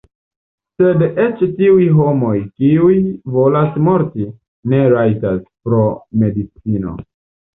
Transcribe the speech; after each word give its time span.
Sed 0.81 1.01
eĉ 1.23 1.41
tiuj 1.57 1.83
homoj, 1.97 2.31
kiuj 2.63 2.95
volas 3.35 3.77
morti, 3.89 4.25
ne 4.73 4.79
rajtas, 4.95 5.43
pro 5.67 5.85
medicino. 6.23 6.95